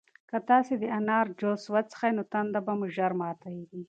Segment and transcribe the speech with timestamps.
[0.29, 3.79] که تاسي د انار جوس وڅښئ نو تنده مو ژر ماتیږي.